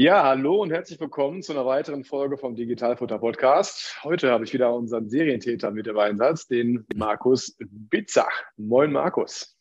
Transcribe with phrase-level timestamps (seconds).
[0.00, 4.02] Ja, hallo und herzlich willkommen zu einer weiteren Folge vom Digitalfutter Podcast.
[4.02, 8.32] Heute habe ich wieder unseren Serientäter mit im Einsatz, den Markus Bitzach.
[8.56, 9.58] Moin, Markus.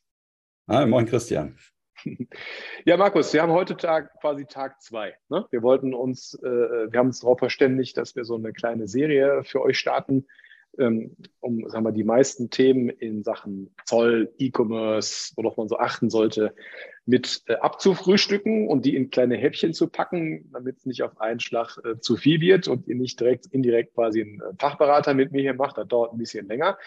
[0.69, 1.57] Hi, moin, Christian.
[2.85, 5.13] Ja, Markus, wir haben heute Tag, quasi Tag zwei.
[5.27, 5.45] Ne?
[5.51, 9.43] Wir wollten uns, äh, wir haben uns darauf verständigt, dass wir so eine kleine Serie
[9.43, 10.25] für euch starten,
[10.77, 16.53] um sagen wir, die meisten Themen in Sachen Zoll, E-Commerce, worauf man so achten sollte,
[17.05, 21.39] mit äh, abzufrühstücken und die in kleine Häppchen zu packen, damit es nicht auf einen
[21.39, 25.31] Schlag äh, zu viel wird und ihr nicht direkt indirekt quasi einen äh, Fachberater mit
[25.31, 25.77] mir hier macht.
[25.77, 26.77] Das dauert ein bisschen länger.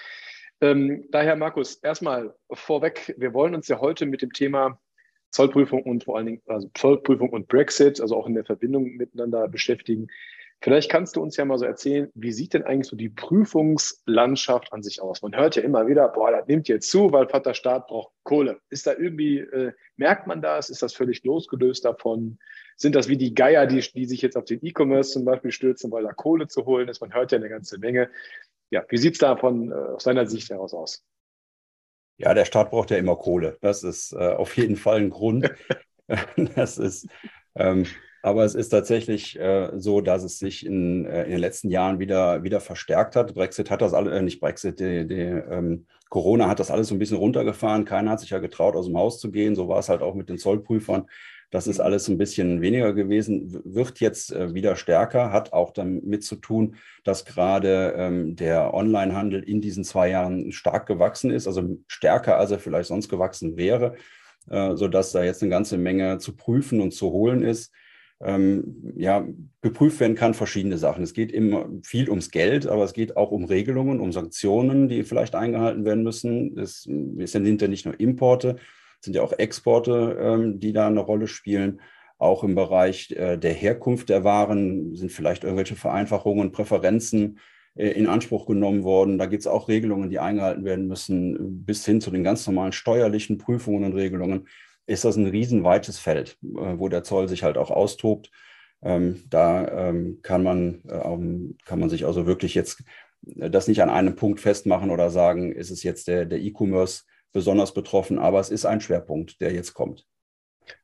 [0.61, 4.81] Ähm, daher, Markus, erstmal vorweg, wir wollen uns ja heute mit dem Thema
[5.33, 9.49] Zollprüfung und vor allen Dingen also Zollprüfung und Brexit, also auch in der Verbindung miteinander
[9.49, 10.07] beschäftigen.
[10.63, 14.73] Vielleicht kannst du uns ja mal so erzählen, wie sieht denn eigentlich so die Prüfungslandschaft
[14.73, 15.21] an sich aus?
[15.21, 18.61] Man hört ja immer wieder, boah, das nimmt jetzt zu, weil Vater Staat braucht Kohle.
[18.71, 20.71] Ist da irgendwie, äh, merkt man das?
[20.71, 22.39] Ist das völlig losgelöst davon?
[22.77, 25.91] Sind das wie die Geier, die, die sich jetzt auf den E-Commerce zum Beispiel stürzen,
[25.91, 27.01] weil da Kohle zu holen ist?
[27.01, 28.09] Man hört ja eine ganze Menge.
[28.71, 31.05] Ja, wie sieht es da von äh, aus seiner Sicht heraus aus?
[32.19, 33.59] Ja, der Staat braucht ja immer Kohle.
[33.63, 35.53] Das ist äh, auf jeden Fall ein Grund.
[36.55, 37.09] das ist,
[37.57, 37.85] ähm,
[38.23, 41.99] aber es ist tatsächlich äh, so, dass es sich in, äh, in, den letzten Jahren
[41.99, 43.35] wieder, wieder verstärkt hat.
[43.35, 46.95] Brexit hat das alle, äh, nicht Brexit, die, die, ähm, Corona hat das alles so
[46.95, 47.85] ein bisschen runtergefahren.
[47.85, 49.57] Keiner hat sich ja getraut, aus dem Haus zu gehen.
[49.57, 51.07] So war es halt auch mit den Zollprüfern.
[51.51, 56.25] Das ist alles ein bisschen weniger gewesen, wird jetzt äh, wieder stärker, hat auch damit
[56.25, 61.77] zu tun, dass gerade ähm, der Onlinehandel in diesen zwei Jahren stark gewachsen ist, also
[61.89, 63.97] stärker, als er vielleicht sonst gewachsen wäre,
[64.49, 67.73] äh, sodass da jetzt eine ganze Menge zu prüfen und zu holen ist
[68.25, 69.27] ähm, ja,
[69.61, 71.03] geprüft werden kann, verschiedene Sachen.
[71.03, 75.03] Es geht immer viel ums Geld, aber es geht auch um Regelungen, um Sanktionen, die
[75.05, 76.59] vielleicht eingehalten werden müssen.
[76.59, 76.89] Es,
[77.19, 78.57] es sind ja nicht nur Importe,
[79.01, 81.81] es sind ja auch Exporte, ähm, die da eine Rolle spielen.
[82.19, 87.39] Auch im Bereich äh, der Herkunft der Waren sind vielleicht irgendwelche Vereinfachungen, Präferenzen
[87.75, 89.19] äh, in Anspruch genommen worden.
[89.19, 92.73] Da gibt es auch Regelungen, die eingehalten werden müssen, bis hin zu den ganz normalen
[92.73, 94.47] steuerlichen Prüfungen und Regelungen
[94.87, 98.31] ist das ein riesenweites Feld, äh, wo der Zoll sich halt auch austobt.
[98.83, 102.83] Ähm, da ähm, kann, man, ähm, kann man sich also wirklich jetzt
[103.37, 107.73] äh, das nicht an einem Punkt festmachen oder sagen, ist es jetzt der, E-Commerce besonders
[107.73, 110.07] betroffen, aber es ist ein Schwerpunkt, der jetzt kommt.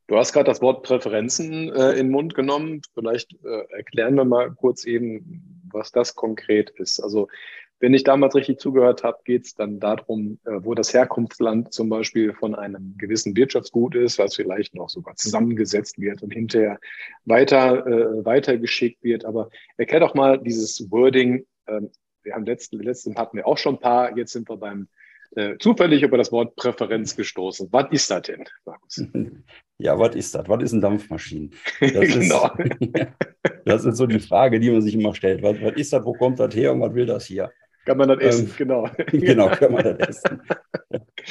[0.06, 2.80] Du hast gerade das Wort Präferenzen äh, in den Mund genommen.
[2.94, 7.00] Vielleicht äh, erklären wir mal kurz eben, was das konkret ist.
[7.00, 7.28] Also
[7.80, 11.88] wenn ich damals richtig zugehört habe, geht es dann darum, äh, wo das Herkunftsland zum
[11.88, 16.78] Beispiel von einem gewissen Wirtschaftsgut ist, was vielleicht noch sogar zusammengesetzt wird und hinterher
[17.24, 19.24] weiter äh, weitergeschickt wird.
[19.24, 21.46] Aber erklär doch mal dieses Wording.
[21.66, 21.90] Ähm,
[22.22, 24.16] wir haben letzten, letzten hatten wir auch schon ein paar.
[24.16, 24.88] Jetzt sind wir beim
[25.36, 27.68] äh, zufällig über das Wort Präferenz gestoßen.
[27.70, 29.02] Was ist das denn, Markus?
[29.80, 30.48] Ja, was ist das?
[30.48, 31.50] Was ist eine Dampfmaschine?
[31.78, 32.50] Das genau.
[32.58, 33.06] Ist,
[33.64, 35.40] das ist so die Frage, die man sich immer stellt.
[35.40, 36.04] Was, was ist das?
[36.04, 37.52] Wo kommt das her und was will das hier?
[37.88, 38.90] Kann man das essen, ähm, genau.
[39.12, 40.42] Genau, kann man das essen.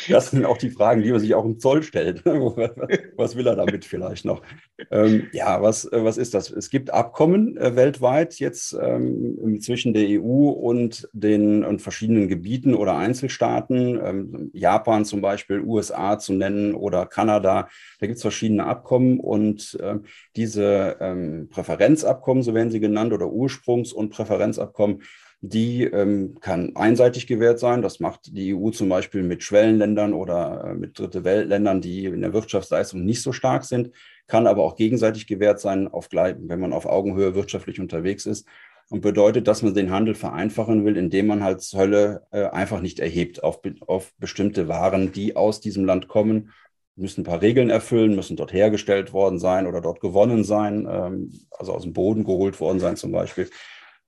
[0.10, 2.24] Das sind auch die Fragen, die man sich auch im Zoll stellt.
[3.16, 4.44] was will er damit vielleicht noch?
[4.92, 6.52] Ähm, ja, was, äh, was ist das?
[6.52, 12.76] Es gibt Abkommen äh, weltweit jetzt ähm, zwischen der EU und den und verschiedenen Gebieten
[12.76, 14.00] oder Einzelstaaten.
[14.04, 17.68] Ähm, Japan zum Beispiel, USA zu nennen oder Kanada.
[18.00, 20.04] Da gibt es verschiedene Abkommen und ähm,
[20.36, 25.02] diese ähm, Präferenzabkommen, so werden sie genannt, oder Ursprungs- und Präferenzabkommen,
[25.42, 27.82] die ähm, kann einseitig gewährt sein.
[27.82, 32.22] Das macht die EU zum Beispiel mit Schwellenländern oder äh, mit Dritte Weltländern, die in
[32.22, 33.92] der Wirtschaftsleistung nicht so stark sind,
[34.26, 38.48] kann aber auch gegenseitig gewährt sein, auf, wenn man auf Augenhöhe wirtschaftlich unterwegs ist.
[38.90, 43.00] Und bedeutet, dass man den Handel vereinfachen will, indem man halt Zölle äh, einfach nicht
[43.00, 46.52] erhebt auf, auf bestimmte Waren, die aus diesem Land kommen
[46.98, 51.32] müssen ein paar Regeln erfüllen, müssen dort hergestellt worden sein oder dort gewonnen sein, ähm,
[51.52, 53.50] also aus dem Boden geholt worden sein zum Beispiel.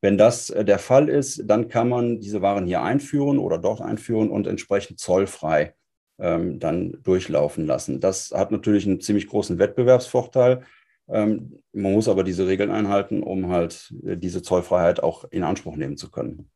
[0.02, 3.82] Wenn das äh, der Fall ist, dann kann man diese Waren hier einführen oder dort
[3.82, 5.76] einführen und entsprechend zollfrei
[6.20, 8.00] ähm, dann durchlaufen lassen.
[8.00, 10.64] Das hat natürlich einen ziemlich großen Wettbewerbsvorteil.
[11.08, 15.76] Ähm, man muss aber diese Regeln einhalten, um halt äh, diese Zollfreiheit auch in Anspruch
[15.76, 16.50] nehmen zu können.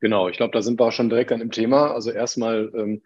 [0.00, 1.92] Genau, ich glaube, da sind wir auch schon direkt an dem Thema.
[1.92, 3.02] Also erstmal ähm,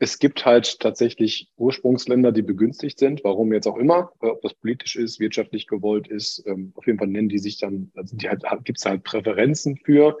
[0.00, 4.54] Es gibt halt tatsächlich Ursprungsländer, die begünstigt sind, warum jetzt auch immer, äh, ob das
[4.54, 6.44] politisch ist, wirtschaftlich gewollt ist.
[6.46, 9.76] Ähm, auf jeden Fall nennen die sich dann, also die halt, gibt es halt Präferenzen
[9.76, 10.16] für.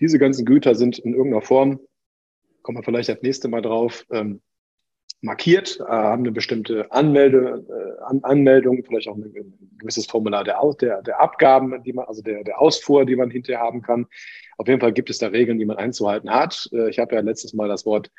[0.00, 1.80] Diese ganzen Güter sind in irgendeiner Form,
[2.62, 4.40] kommen wir vielleicht das nächste Mal drauf, ähm,
[5.22, 10.60] markiert, äh, haben eine bestimmte Anmelde, äh, An Anmeldung, vielleicht auch ein, gewisses Formular der,
[10.80, 14.06] der, der Abgaben, die man, also der, der Ausfuhr, die man hinterher haben kann.
[14.56, 16.68] Auf jeden Fall gibt es da Regeln, die man einzuhalten hat.
[16.90, 18.10] Ich habe ja letztes Mal das Wort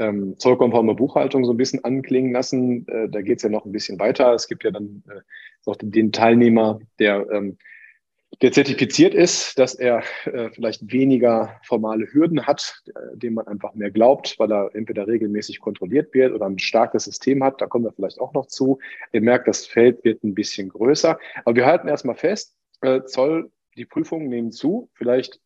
[0.00, 2.88] ähm, zollkonforme Buchhaltung so ein bisschen anklingen lassen.
[2.88, 4.32] Äh, da geht es ja noch ein bisschen weiter.
[4.34, 5.20] Es gibt ja dann äh,
[5.70, 7.58] auch den, den Teilnehmer, der ähm,
[8.42, 13.74] der zertifiziert ist, dass er äh, vielleicht weniger formale Hürden hat, äh, dem man einfach
[13.74, 17.60] mehr glaubt, weil er entweder regelmäßig kontrolliert wird oder ein starkes System hat.
[17.60, 18.78] Da kommen wir vielleicht auch noch zu.
[19.12, 21.18] Ihr merkt, das Feld wird ein bisschen größer.
[21.44, 24.88] Aber wir halten erstmal fest, äh, Zoll, die Prüfungen nehmen zu.
[24.94, 25.40] Vielleicht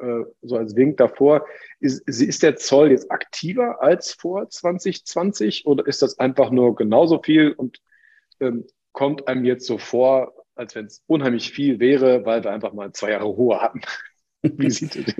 [0.00, 1.46] äh, so als Wink davor,
[1.80, 7.20] ist, ist der Zoll jetzt aktiver als vor 2020 oder ist das einfach nur genauso
[7.22, 7.78] viel und
[8.40, 12.72] ähm, kommt einem jetzt so vor, als wenn es unheimlich viel wäre, weil wir einfach
[12.72, 13.80] mal zwei Jahre Ruhe hatten.
[14.42, 15.14] Wie sieht es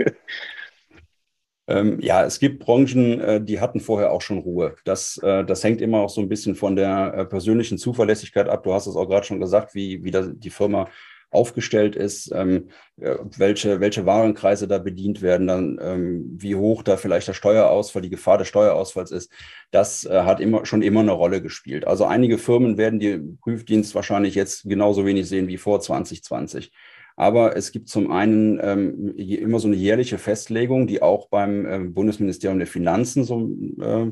[1.68, 4.74] ähm, ja, es gibt Branchen, äh, die hatten vorher auch schon Ruhe.
[4.84, 8.64] Das, äh, das hängt immer auch so ein bisschen von der persönlichen Zuverlässigkeit ab.
[8.64, 10.88] Du hast es auch gerade schon gesagt, wie, wie die Firma
[11.30, 12.68] aufgestellt ist, ähm,
[13.00, 18.02] äh, welche, welche Warenkreise da bedient werden, dann ähm, wie hoch da vielleicht der Steuerausfall,
[18.02, 19.30] die Gefahr des Steuerausfalls ist,
[19.70, 21.86] das äh, hat immer schon immer eine Rolle gespielt.
[21.86, 26.72] Also einige Firmen werden die Prüfdienst wahrscheinlich jetzt genauso wenig sehen wie vor 2020.
[27.16, 31.78] Aber es gibt zum einen ähm, immer so eine jährliche Festlegung, die auch beim äh,
[31.80, 33.50] Bundesministerium der Finanzen so
[33.80, 34.10] äh,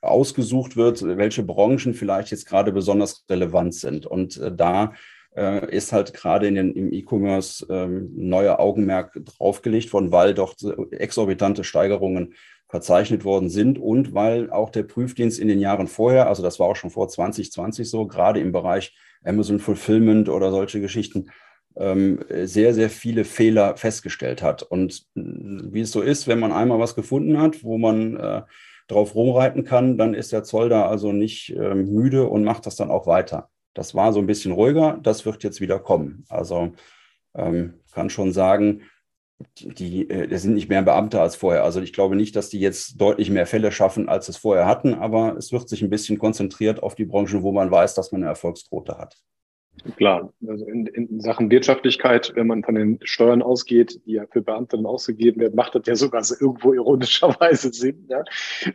[0.00, 4.06] ausgesucht wird, welche Branchen vielleicht jetzt gerade besonders relevant sind.
[4.06, 4.92] Und äh, da
[5.36, 10.54] äh, ist halt gerade in den, im E-Commerce ähm, neuer Augenmerk draufgelegt worden, weil doch
[10.92, 12.34] exorbitante Steigerungen
[12.68, 16.66] verzeichnet worden sind und weil auch der Prüfdienst in den Jahren vorher, also das war
[16.66, 21.30] auch schon vor 2020 so, gerade im Bereich Amazon Fulfillment oder solche Geschichten,
[21.76, 24.62] ähm, sehr, sehr viele Fehler festgestellt hat.
[24.62, 28.42] Und äh, wie es so ist, wenn man einmal was gefunden hat, wo man äh,
[28.88, 32.76] drauf rumreiten kann, dann ist der Zoll da also nicht äh, müde und macht das
[32.76, 33.50] dann auch weiter.
[33.74, 36.24] Das war so ein bisschen ruhiger, das wird jetzt wieder kommen.
[36.28, 36.72] Also
[37.34, 38.82] ähm, kann schon sagen,
[39.58, 41.64] die, äh, die sind nicht mehr Beamte als vorher.
[41.64, 44.94] Also ich glaube nicht, dass die jetzt deutlich mehr Fälle schaffen, als es vorher hatten,
[44.94, 48.22] aber es wird sich ein bisschen konzentriert auf die Branchen, wo man weiß, dass man
[48.22, 49.16] eine Erfolgsquote hat.
[49.96, 54.40] Klar, also in, in Sachen Wirtschaftlichkeit, wenn man von den Steuern ausgeht, die ja für
[54.40, 58.06] Beamte dann ausgegeben werden, macht das ja sogar so irgendwo ironischerweise Sinn.
[58.08, 58.24] Ja?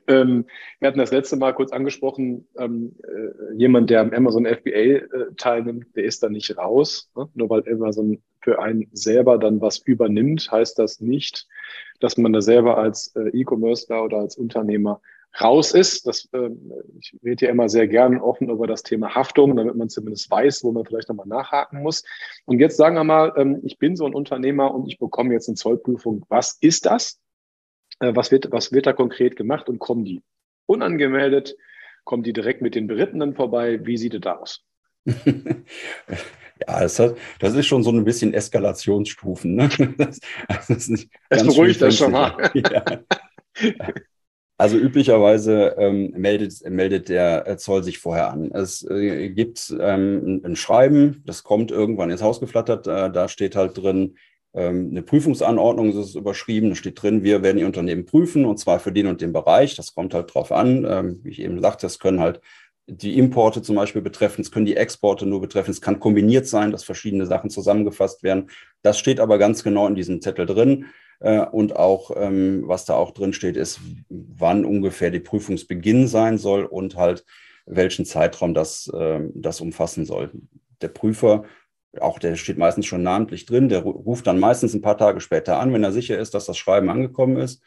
[0.07, 0.45] Ähm,
[0.79, 5.05] wir hatten das letzte Mal kurz angesprochen, ähm, äh, jemand, der am Amazon FBA äh,
[5.37, 7.09] teilnimmt, der ist da nicht raus.
[7.15, 7.27] Ne?
[7.33, 11.47] Nur weil Amazon für einen selber dann was übernimmt, heißt das nicht,
[11.99, 15.01] dass man da selber als äh, E-Commercer oder als Unternehmer
[15.39, 16.07] raus ist.
[16.07, 16.49] Das, äh,
[16.99, 20.63] ich rede ja immer sehr gern offen über das Thema Haftung, damit man zumindest weiß,
[20.63, 22.03] wo man vielleicht nochmal nachhaken muss.
[22.45, 25.47] Und jetzt sagen wir mal, ähm, ich bin so ein Unternehmer und ich bekomme jetzt
[25.47, 26.25] eine Zollprüfung.
[26.29, 27.19] Was ist das?
[27.99, 30.23] Äh, was, wird, was wird da konkret gemacht und kommen die
[30.65, 31.55] unangemeldet?
[32.03, 33.85] Kommen die direkt mit den Berittenen vorbei?
[33.85, 34.65] Wie sieht es da aus?
[36.67, 39.55] Ja, das, hat, das, ist schon so ein bisschen Eskalationsstufen.
[39.55, 39.69] Ne?
[39.97, 40.19] Das,
[40.67, 42.51] das, das beruhigt das schon mal.
[42.53, 42.83] Ja.
[44.59, 48.51] Also üblicherweise ähm, meldet, meldet der äh, Zoll sich vorher an.
[48.51, 52.85] Es äh, gibt ähm, ein Schreiben, das kommt irgendwann ins Haus geflattert.
[52.85, 54.17] Äh, da steht halt drin,
[54.53, 56.71] ähm, eine Prüfungsanordnung ist überschrieben.
[56.71, 59.77] Da steht drin, wir werden Ihr Unternehmen prüfen und zwar für den und den Bereich.
[59.77, 60.85] Das kommt halt drauf an.
[60.85, 62.41] Ähm, wie ich eben sagte, das können halt
[62.85, 66.71] die Importe zum Beispiel betreffen, es können die Exporte nur betreffen, es kann kombiniert sein,
[66.71, 68.49] dass verschiedene Sachen zusammengefasst werden.
[68.81, 70.87] Das steht aber ganz genau in diesem Zettel drin.
[71.19, 76.37] Äh, und auch, ähm, was da auch drin steht, ist, wann ungefähr die Prüfungsbeginn sein
[76.37, 77.25] soll und halt
[77.65, 80.31] welchen Zeitraum das, ähm, das umfassen soll.
[80.81, 81.43] Der Prüfer,
[81.99, 85.59] auch der steht meistens schon namentlich drin, der ruft dann meistens ein paar Tage später
[85.59, 87.61] an, wenn er sicher ist, dass das Schreiben angekommen ist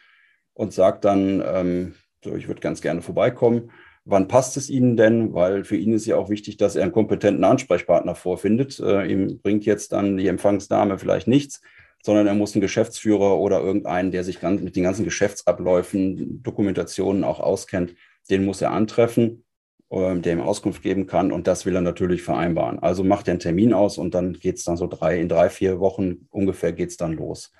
[0.55, 1.95] und sagt dann, ähm,
[2.25, 3.71] so, ich würde ganz gerne vorbeikommen.
[4.05, 5.33] Wann passt es Ihnen denn?
[5.33, 8.81] Weil für ihn ist ja auch wichtig, dass er einen kompetenten Ansprechpartner vorfindet.
[8.81, 11.61] Äh, ihm bringt jetzt dann die Empfangsdame vielleicht nichts
[12.03, 17.41] sondern er muss einen Geschäftsführer oder irgendeinen, der sich mit den ganzen Geschäftsabläufen, Dokumentationen auch
[17.41, 17.95] auskennt,
[18.29, 19.45] den muss er antreffen,
[19.91, 22.81] ähm, der ihm Auskunft geben kann und das will er natürlich vereinbaren.
[22.81, 25.49] Also macht er einen Termin aus und dann geht es dann so drei, in drei,
[25.49, 27.53] vier Wochen ungefähr geht es dann los.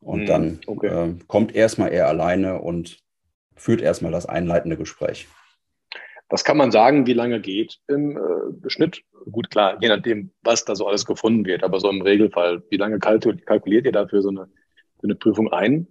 [0.00, 0.86] Und hm, dann okay.
[0.86, 2.98] äh, kommt erstmal er alleine und
[3.54, 5.28] führt erstmal das einleitende Gespräch.
[6.28, 9.02] Was kann man sagen, wie lange geht im äh, Schnitt?
[9.30, 12.76] Gut, klar, je nachdem, was da so alles gefunden wird, aber so im Regelfall, wie
[12.76, 14.48] lange kalkuliert ihr dafür so eine,
[14.98, 15.86] für eine Prüfung ein?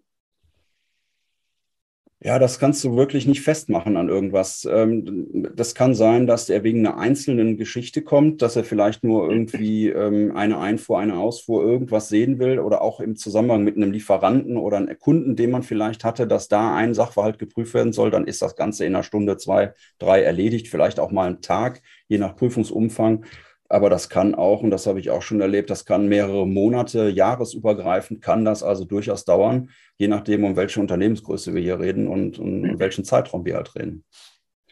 [2.26, 4.68] Ja, das kannst du wirklich nicht festmachen an irgendwas.
[4.68, 9.30] Ähm, das kann sein, dass er wegen einer einzelnen Geschichte kommt, dass er vielleicht nur
[9.30, 13.92] irgendwie ähm, eine Einfuhr, eine Ausfuhr, irgendwas sehen will oder auch im Zusammenhang mit einem
[13.92, 18.10] Lieferanten oder einem Kunden, den man vielleicht hatte, dass da ein Sachverhalt geprüft werden soll.
[18.10, 21.84] Dann ist das Ganze in einer Stunde, zwei, drei erledigt, vielleicht auch mal einen Tag,
[22.08, 23.24] je nach Prüfungsumfang.
[23.68, 27.10] Aber das kann auch, und das habe ich auch schon erlebt, das kann mehrere Monate,
[27.10, 32.38] jahresübergreifend, kann das also durchaus dauern, je nachdem, um welche Unternehmensgröße wir hier reden und,
[32.38, 34.04] um welchen Zeitraum wir halt reden.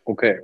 [0.05, 0.41] Okay.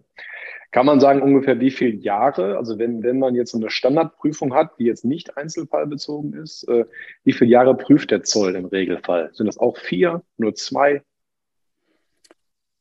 [0.71, 4.77] Kann man sagen, ungefähr wie viele Jahre, also wenn, wenn man jetzt eine Standardprüfung hat,
[4.77, 6.85] die jetzt nicht einzelfallbezogen ist, äh,
[7.23, 9.31] wie viele Jahre prüft der Zoll im Regelfall?
[9.33, 11.01] Sind das auch vier, nur zwei?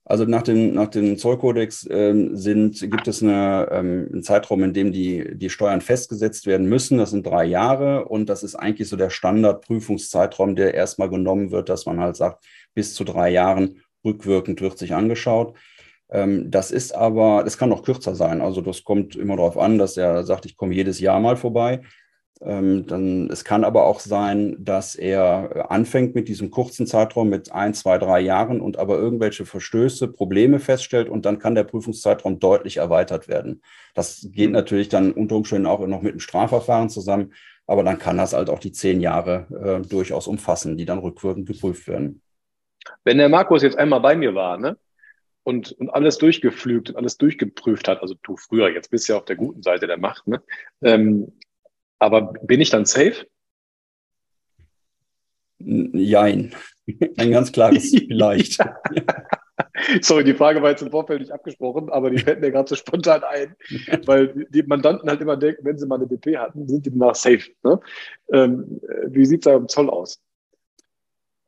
[0.08, 4.72] Also nach dem, nach dem Zollkodex ähm, sind, gibt es eine, ähm, einen Zeitraum, in
[4.72, 6.96] dem die, die Steuern festgesetzt werden müssen.
[6.96, 11.68] Das sind drei Jahre und das ist eigentlich so der Standardprüfungszeitraum, der erstmal genommen wird,
[11.68, 12.42] dass man halt sagt,
[12.74, 15.58] bis zu drei Jahren rückwirkend wird sich angeschaut.
[16.10, 18.40] Ähm, das ist aber, das kann auch kürzer sein.
[18.40, 21.82] Also das kommt immer darauf an, dass er sagt, ich komme jedes Jahr mal vorbei.
[22.40, 27.28] Ähm, dann, es kann aber auch sein, dass er äh, anfängt mit diesem kurzen Zeitraum
[27.28, 31.64] mit ein, zwei, drei Jahren und aber irgendwelche Verstöße, Probleme feststellt und dann kann der
[31.64, 33.62] Prüfungszeitraum deutlich erweitert werden.
[33.94, 37.32] Das geht natürlich dann unter Umständen auch noch mit einem Strafverfahren zusammen,
[37.66, 41.46] aber dann kann das halt auch die zehn Jahre äh, durchaus umfassen, die dann rückwirkend
[41.46, 42.22] geprüft werden.
[43.02, 44.76] Wenn der Markus jetzt einmal bei mir war, ne?
[45.42, 49.18] Und, und alles durchgeflügt und alles durchgeprüft hat, also du früher, jetzt bist du ja
[49.18, 50.42] auf der guten Seite der Macht, ne?
[50.82, 51.32] Ähm,
[51.98, 53.26] aber bin ich dann safe?
[55.58, 56.54] Jein.
[57.16, 58.58] Ein ganz klares Vielleicht.
[60.00, 62.74] Sorry, die Frage war jetzt im Vorfeld nicht abgesprochen, aber die fällt mir gerade so
[62.74, 63.54] spontan ein,
[64.06, 67.14] weil die Mandanten halt immer denken, wenn sie mal eine DP hatten, sind die danach
[67.14, 67.50] safe.
[67.62, 67.80] Ne?
[68.32, 70.20] Ähm, wie sieht es da im Zoll aus?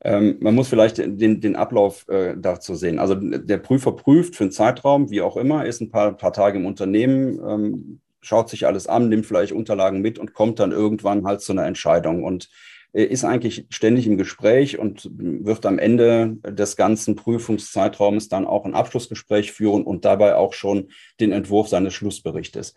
[0.02, 2.98] Ähm, man muss vielleicht den, den Ablauf äh, dazu sehen.
[2.98, 6.58] Also der Prüfer prüft für einen Zeitraum, wie auch immer, ist ein paar, paar Tage
[6.58, 11.26] im Unternehmen, ähm, schaut sich alles an, nimmt vielleicht Unterlagen mit und kommt dann irgendwann
[11.26, 12.48] halt zu einer Entscheidung und
[12.92, 18.64] äh, ist eigentlich ständig im Gespräch und wird am Ende des ganzen Prüfungszeitraums dann auch
[18.64, 22.74] ein Abschlussgespräch führen und dabei auch schon den Entwurf seines Schlussberichtes.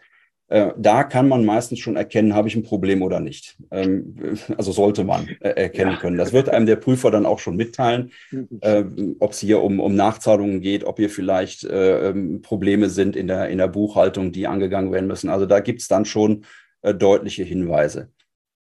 [0.53, 3.57] Äh, da kann man meistens schon erkennen, habe ich ein Problem oder nicht.
[3.71, 5.97] Ähm, also sollte man äh, erkennen ja.
[5.97, 6.17] können.
[6.19, 8.59] Das wird einem der Prüfer dann auch schon mitteilen, mhm.
[8.61, 8.83] äh,
[9.19, 13.25] ob es hier um, um Nachzahlungen geht, ob hier vielleicht äh, ähm, Probleme sind in
[13.25, 15.31] der, in der Buchhaltung, die angegangen werden müssen.
[15.31, 16.45] Also da gibt es dann schon
[16.83, 18.09] deutliche Hinweise.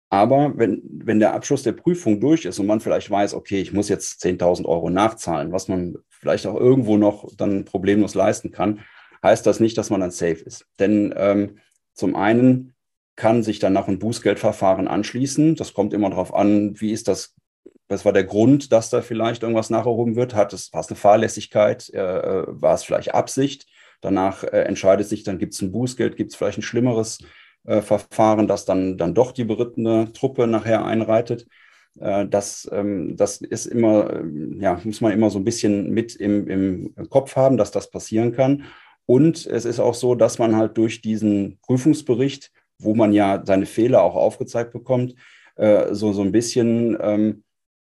[0.09, 3.73] Aber wenn, wenn der Abschluss der Prüfung durch ist und man vielleicht weiß, okay, ich
[3.73, 8.79] muss jetzt 10.000 Euro nachzahlen, was man vielleicht auch irgendwo noch dann problemlos leisten kann,
[9.21, 10.65] heißt das nicht, dass man dann safe ist.
[10.79, 11.57] Denn ähm,
[11.95, 12.73] zum einen
[13.15, 15.55] kann sich dann noch ein Bußgeldverfahren anschließen.
[15.55, 17.33] Das kommt immer darauf an, wie ist das,
[17.87, 20.35] was war der Grund, dass da vielleicht irgendwas nacherhoben wird?
[20.35, 21.89] Hat es, war es eine Fahrlässigkeit?
[21.93, 23.67] Äh, äh, war es vielleicht Absicht?
[24.01, 27.19] Danach äh, entscheidet sich, dann gibt es ein Bußgeld, gibt es vielleicht ein schlimmeres
[27.63, 31.47] äh, Verfahren, das dann, dann doch die berittene Truppe nachher einreitet.
[31.99, 36.15] Äh, das, ähm, das ist immer, ähm, ja, muss man immer so ein bisschen mit
[36.15, 38.63] im, im Kopf haben, dass das passieren kann.
[39.05, 43.65] Und es ist auch so, dass man halt durch diesen Prüfungsbericht, wo man ja seine
[43.65, 45.15] Fehler auch aufgezeigt bekommt,
[45.55, 47.43] äh, so, so ein bisschen ähm,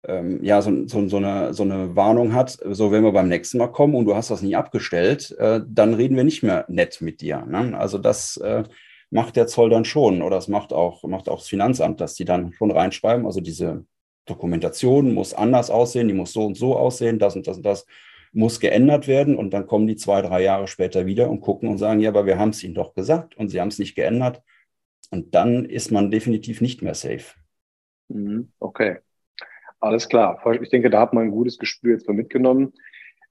[0.06, 3.58] ähm, ja, so, so, so, eine, so eine Warnung hat, so wenn wir beim nächsten
[3.58, 7.00] Mal kommen und du hast das nicht abgestellt, äh, dann reden wir nicht mehr nett
[7.00, 7.44] mit dir.
[7.46, 7.76] Ne?
[7.78, 8.64] Also das äh,
[9.10, 12.24] macht der Zoll dann schon oder das macht auch, macht auch das Finanzamt, dass die
[12.24, 13.86] dann schon reinschreiben, also diese
[14.26, 17.86] Dokumentation muss anders aussehen, die muss so und so aussehen, das und das und das
[18.34, 19.36] muss geändert werden.
[19.36, 22.26] Und dann kommen die zwei, drei Jahre später wieder und gucken und sagen, ja, aber
[22.26, 24.42] wir haben es ihnen doch gesagt und sie haben es nicht geändert.
[25.10, 27.34] Und dann ist man definitiv nicht mehr safe.
[28.08, 28.98] Mhm, okay,
[29.80, 30.42] alles klar.
[30.60, 32.72] Ich denke, da hat man ein gutes Gespür jetzt mal mitgenommen.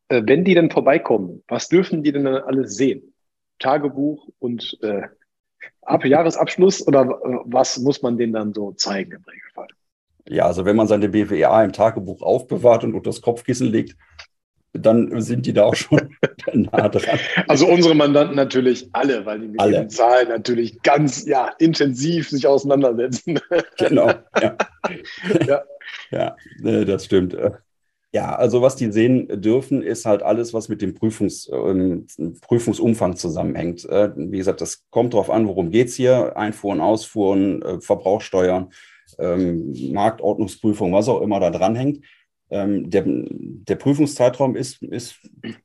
[0.08, 3.14] Äh, wenn die dann vorbeikommen, was dürfen die denn dann alles sehen?
[3.60, 5.04] Tagebuch und äh,
[5.82, 7.08] Ab Jahresabschluss oder
[7.46, 9.68] was muss man denen dann so zeigen im Regelfall?
[10.28, 13.98] Ja, also wenn man seine BWA im Tagebuch aufbewahrt und unter das Kopfkissen legt,
[14.74, 16.16] dann sind die da auch schon
[16.54, 17.20] nah dran.
[17.48, 19.82] Also unsere Mandanten natürlich alle, weil die mit alle.
[19.82, 23.40] den Zahlen natürlich ganz ja, intensiv sich auseinandersetzen.
[23.78, 24.12] Genau,
[24.42, 24.58] ja.
[25.48, 25.64] ja.
[26.12, 27.36] ja, das stimmt.
[28.14, 33.16] Ja, also was die sehen dürfen, ist halt alles, was mit dem Prüfungs, äh, Prüfungsumfang
[33.16, 33.86] zusammenhängt.
[33.90, 36.38] Äh, wie gesagt, das kommt darauf an, worum geht es hier.
[36.38, 38.72] Einfuhren, Ausfuhren, äh, Verbrauchsteuern,
[39.18, 42.06] ähm, Marktordnungsprüfung, was auch immer da dranhängt.
[42.54, 45.16] Ähm, der, der Prüfungszeitraum ist, ist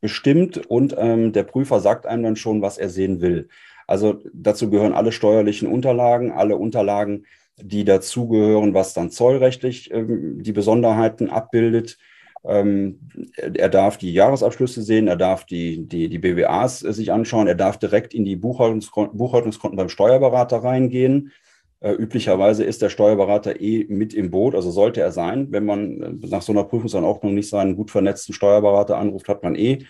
[0.01, 3.49] bestimmt und ähm, der Prüfer sagt einem dann schon, was er sehen will.
[3.87, 7.27] Also dazu gehören alle steuerlichen Unterlagen, alle Unterlagen,
[7.61, 11.99] die dazugehören, was dann zollrechtlich ähm, die Besonderheiten abbildet.
[12.43, 13.01] Ähm,
[13.37, 17.77] er darf die Jahresabschlüsse sehen, er darf die, die, die BWAs sich anschauen, er darf
[17.77, 21.33] direkt in die Buchhaltungskonten, Buchhaltungskonten beim Steuerberater reingehen.
[21.81, 25.53] Äh, üblicherweise ist der Steuerberater eh mit im Boot, also sollte er sein.
[25.53, 29.55] Wenn man äh, nach so einer Prüfungsanordnung nicht seinen gut vernetzten Steuerberater anruft, hat man
[29.55, 29.85] eh,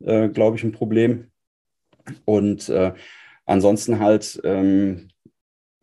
[0.00, 1.30] äh, glaube ich, ein Problem.
[2.24, 2.92] Und äh,
[3.44, 5.08] ansonsten halt ähm,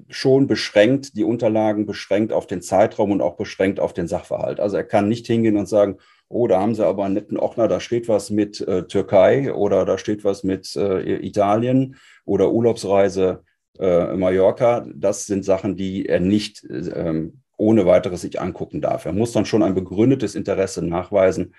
[0.10, 4.60] schon beschränkt, die Unterlagen beschränkt auf den Zeitraum und auch beschränkt auf den Sachverhalt.
[4.60, 7.68] Also er kann nicht hingehen und sagen, oh, da haben sie aber einen netten Ordner,
[7.68, 13.44] da steht was mit äh, Türkei oder da steht was mit äh, Italien oder Urlaubsreise
[13.80, 14.86] äh, Mallorca.
[14.94, 19.06] Das sind Sachen, die er nicht ähm, ohne weiteres sich angucken darf.
[19.06, 21.56] Er muss dann schon ein begründetes Interesse nachweisen.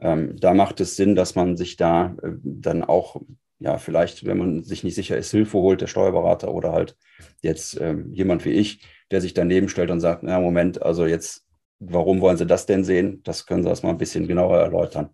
[0.00, 3.20] Ähm, da macht es Sinn, dass man sich da äh, dann auch
[3.62, 6.96] ja, vielleicht, wenn man sich nicht sicher ist, Hilfe holt, der Steuerberater oder halt
[7.42, 11.46] jetzt ähm, jemand wie ich, der sich daneben stellt und sagt, na Moment, also jetzt,
[11.78, 13.22] warum wollen Sie das denn sehen?
[13.22, 15.10] Das können Sie erstmal ein bisschen genauer erläutern.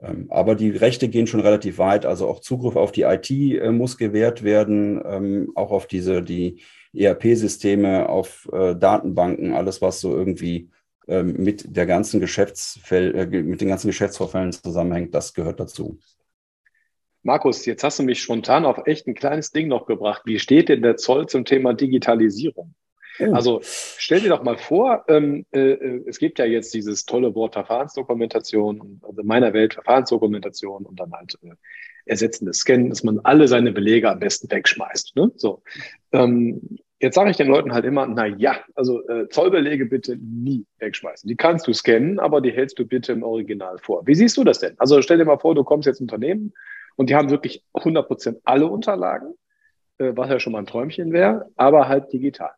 [0.00, 3.70] Ähm, aber die Rechte gehen schon relativ weit, also auch Zugriff auf die IT äh,
[3.70, 6.62] muss gewährt werden, ähm, auch auf diese, die
[6.94, 10.70] ERP-Systeme, auf äh, Datenbanken, alles, was so irgendwie
[11.08, 15.98] ähm, mit der ganzen Geschäftsfeld, äh, mit den ganzen Geschäftsvorfällen zusammenhängt, das gehört dazu.
[17.22, 20.22] Markus, jetzt hast du mich spontan auf echt ein kleines Ding noch gebracht.
[20.24, 22.74] Wie steht denn der Zoll zum Thema Digitalisierung?
[23.20, 23.32] Oh.
[23.32, 27.34] Also stell dir doch mal vor, ähm, äh, äh, es gibt ja jetzt dieses tolle
[27.34, 31.54] Wort Verfahrensdokumentation, also in meiner Welt Verfahrensdokumentation und dann halt äh,
[32.06, 35.16] ersetzendes Scannen, dass man alle seine Belege am besten wegschmeißt.
[35.16, 35.30] Ne?
[35.36, 35.62] So.
[36.12, 40.66] Ähm, jetzt sage ich den Leuten halt immer, na ja, also äh, Zollbelege bitte nie
[40.78, 41.28] wegschmeißen.
[41.28, 44.06] Die kannst du scannen, aber die hältst du bitte im Original vor.
[44.06, 44.74] Wie siehst du das denn?
[44.78, 46.52] Also stell dir mal vor, du kommst jetzt Unternehmen
[46.96, 49.34] und die haben wirklich 100 Prozent alle Unterlagen,
[49.98, 52.50] äh, was ja schon mal ein Träumchen wäre, aber halt digital.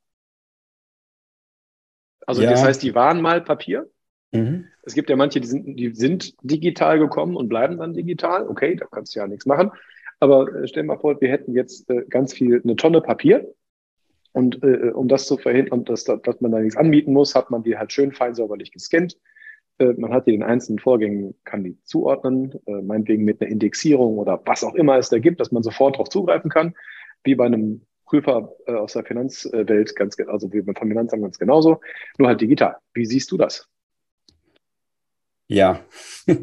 [2.31, 2.51] Also ja.
[2.51, 3.89] das heißt, die waren mal Papier.
[4.33, 4.67] Mhm.
[4.83, 8.49] Es gibt ja manche, die sind, die sind digital gekommen und bleiben dann digital.
[8.49, 9.71] Okay, da kannst du ja nichts machen.
[10.21, 13.53] Aber äh, stell dir mal vor, wir hätten jetzt äh, ganz viel, eine Tonne Papier.
[14.33, 17.65] Und äh, um das zu verhindern, dass, dass man da nichts anbieten muss, hat man
[17.65, 19.17] die halt schön fein sauberlich gescannt
[19.81, 24.19] äh, man hat die den einzelnen Vorgängen, kann die zuordnen, äh, meinetwegen mit einer Indexierung
[24.19, 26.75] oder was auch immer es da gibt, dass man sofort darauf zugreifen kann,
[27.25, 31.81] wie bei einem Prüfer äh, aus der Finanzwelt, ganz, also wie beim Finanzamt ganz genauso,
[32.19, 32.77] nur halt digital.
[32.93, 33.69] Wie siehst du das?
[35.47, 35.81] Ja.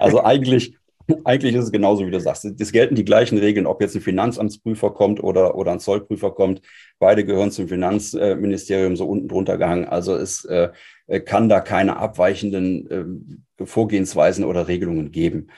[0.00, 0.76] also eigentlich,
[1.24, 2.44] eigentlich ist es genauso, wie du sagst.
[2.44, 6.60] Es gelten die gleichen Regeln, ob jetzt ein Finanzamtsprüfer kommt oder, oder ein Zollprüfer kommt.
[6.98, 9.84] Beide gehören zum Finanzministerium so unten drunter gehangen.
[9.84, 10.70] Also es äh,
[11.24, 15.50] kann da keine abweichenden äh, Vorgehensweisen oder Regelungen geben.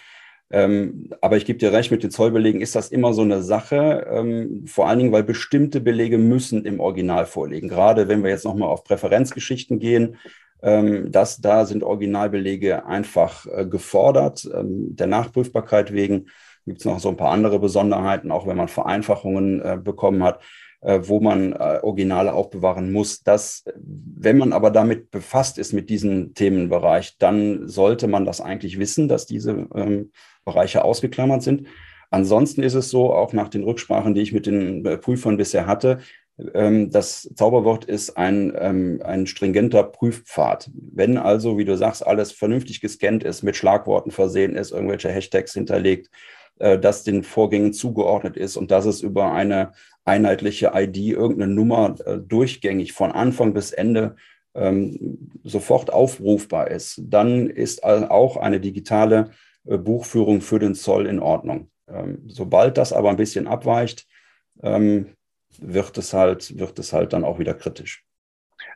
[0.50, 4.06] Ähm, aber ich gebe dir recht, mit den Zollbelegen ist das immer so eine Sache,
[4.08, 7.68] ähm, vor allen Dingen, weil bestimmte Belege müssen im Original vorliegen.
[7.68, 10.16] Gerade wenn wir jetzt nochmal auf Präferenzgeschichten gehen,
[10.62, 14.48] ähm, das, da sind Originalbelege einfach äh, gefordert.
[14.54, 16.28] Ähm, der Nachprüfbarkeit wegen
[16.64, 20.42] gibt es noch so ein paar andere Besonderheiten, auch wenn man Vereinfachungen äh, bekommen hat,
[20.80, 23.22] wo man äh, Originale aufbewahren muss.
[23.22, 28.78] Das, wenn man aber damit befasst ist mit diesem Themenbereich, dann sollte man das eigentlich
[28.78, 30.12] wissen, dass diese ähm,
[30.44, 31.66] Bereiche ausgeklammert sind.
[32.10, 35.66] Ansonsten ist es so, auch nach den Rücksprachen, die ich mit den äh, Prüfern bisher
[35.66, 35.98] hatte,
[36.54, 40.70] ähm, das Zauberwort ist ein, ähm, ein stringenter Prüfpfad.
[40.74, 45.54] Wenn also, wie du sagst, alles vernünftig gescannt ist, mit Schlagworten versehen ist, irgendwelche Hashtags
[45.54, 46.10] hinterlegt,
[46.58, 49.72] äh, dass den Vorgängen zugeordnet ist und dass es über eine
[50.06, 54.16] einheitliche ID, irgendeine Nummer äh, durchgängig von Anfang bis Ende
[54.54, 59.32] ähm, sofort aufrufbar ist, dann ist auch eine digitale
[59.66, 61.70] äh, Buchführung für den Zoll in Ordnung.
[62.26, 64.08] sobald das aber ein bisschen abweicht,
[64.58, 68.06] wird es halt, wird es halt dann auch wieder kritisch.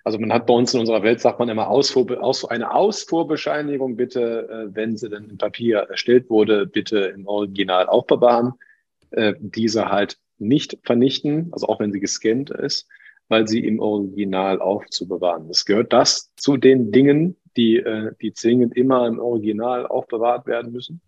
[0.04, 3.96] Also man hat bei uns in unserer Welt, sagt man immer, Ausfuhr, aus, eine Ausfuhrbescheinigung
[3.96, 8.54] bitte, äh, wenn sie dann im Papier erstellt wurde, bitte im Original aufbewahren.
[9.10, 12.88] Äh, diese halt nicht vernichten, also auch wenn sie gescannt ist,
[13.28, 15.48] weil sie im Original aufzubewahren.
[15.50, 20.72] Es gehört das zu den Dingen, die, äh, die zwingend immer im Original aufbewahrt werden
[20.72, 21.00] müssen?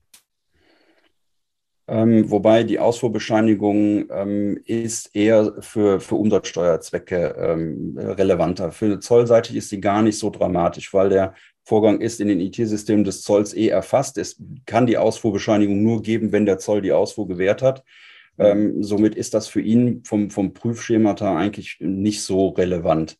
[1.88, 8.71] Ähm, wobei die Ausfuhrbescheinigung ähm, ist eher für, für Umsatzsteuerzwecke ähm, relevanter.
[8.71, 13.05] Für zollseitig ist sie gar nicht so dramatisch, weil der Vorgang ist in den IT-Systemen
[13.05, 14.16] des Zolls eh erfasst.
[14.16, 17.85] Es kann die Ausfuhrbescheinigung nur geben, wenn der Zoll die Ausfuhr gewährt hat.
[18.38, 23.18] Ähm, somit ist das für ihn vom, vom Prüfschemata eigentlich nicht so relevant.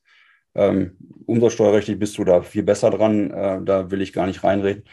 [0.55, 0.97] Ähm,
[1.27, 4.85] umsatzsteuerrechtlich bist du da viel besser dran, äh, da will ich gar nicht reinreden.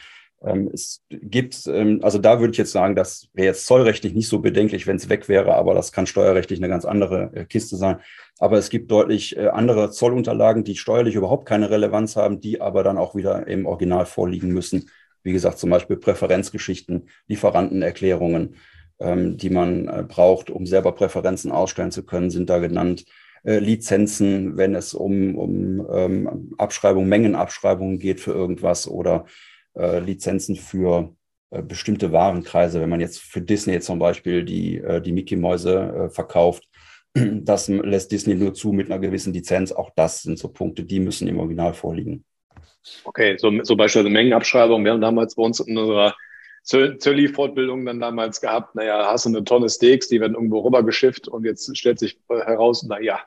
[0.41, 4.29] Ähm, es gibt, ähm, also da würde ich jetzt sagen, das wäre jetzt zollrechtlich nicht
[4.29, 7.75] so bedenklich, wenn es weg wäre, aber das kann steuerrechtlich eine ganz andere äh, Kiste
[7.75, 7.99] sein.
[8.39, 12.83] Aber es gibt deutlich äh, andere Zollunterlagen, die steuerlich überhaupt keine Relevanz haben, die aber
[12.83, 14.89] dann auch wieder im Original vorliegen müssen.
[15.23, 18.55] Wie gesagt, zum Beispiel Präferenzgeschichten, Lieferantenerklärungen,
[19.01, 23.05] die man äh, braucht, um selber Präferenzen ausstellen zu können, sind da genannt.
[23.43, 29.27] Lizenzen, wenn es um, um ähm, Abschreibung, Mengenabschreibungen geht für irgendwas oder
[29.77, 31.15] äh, Lizenzen für
[31.51, 32.79] äh, bestimmte Warenkreise.
[32.79, 36.67] Wenn man jetzt für Disney zum Beispiel die, äh, die Mickey-Mäuse äh, verkauft,
[37.13, 39.71] das lässt Disney nur zu mit einer gewissen Lizenz.
[39.71, 42.23] Auch das sind so Punkte, die müssen im Original vorliegen.
[43.03, 44.83] Okay, so, so beispielsweise Mengenabschreibung.
[44.83, 46.15] Wir haben damals bei uns in unserer
[46.63, 51.45] Zölli-Fortbildung dann damals gehabt, naja, hast du eine Tonne Steaks, die werden irgendwo rübergeschifft und
[51.45, 53.21] jetzt stellt sich heraus, naja,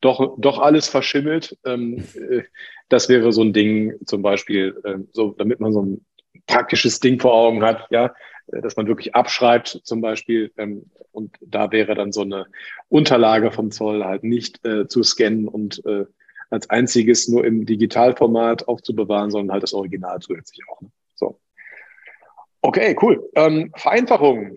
[0.00, 1.56] doch, doch alles verschimmelt.
[1.64, 2.42] Ähm, äh,
[2.88, 6.04] das wäre so ein Ding zum Beispiel, äh, so, damit man so ein
[6.46, 8.14] praktisches Ding vor Augen hat, ja,
[8.48, 10.52] äh, dass man wirklich abschreibt zum Beispiel.
[10.58, 12.46] Ähm, und da wäre dann so eine
[12.88, 16.04] Unterlage vom Zoll halt nicht äh, zu scannen und äh,
[16.50, 20.82] als einziges nur im Digitalformat aufzubewahren, sondern halt das Original zusätzlich auch.
[22.64, 23.30] Okay, cool.
[23.34, 24.56] Ähm, Vereinfachung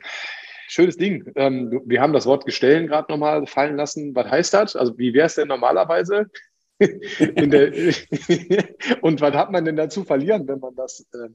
[0.70, 1.30] schönes Ding.
[1.36, 4.15] Ähm, wir haben das Wort Gestellen gerade nochmal fallen lassen.
[4.15, 4.76] Was heißt das?
[4.78, 6.30] Also wie wäre es denn normalerweise?
[6.80, 7.74] der,
[9.02, 11.30] und was hat man denn dazu verlieren, wenn man das, äh,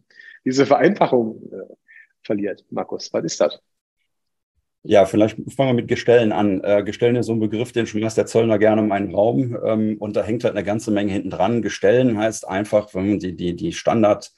[0.47, 1.75] diese Vereinfachung äh,
[2.23, 2.65] verliert?
[2.71, 3.61] Markus, was ist das?
[4.85, 6.65] Ja, vielleicht fangen wir mit Gestellen an.
[6.65, 9.97] Äh, Gestellen ist so ein Begriff, den schmeißt der Zöllner gerne in meinen Raum ähm,
[9.99, 11.61] und da hängt halt eine ganze Menge hinten dran.
[11.61, 14.33] Gestellen heißt einfach, wenn man die, die, die Standard